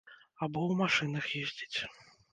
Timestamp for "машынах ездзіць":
0.81-1.77